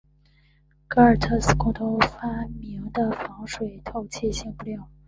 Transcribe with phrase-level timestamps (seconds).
[0.87, 4.89] 戈尔特斯共同发明的防水透气性布料。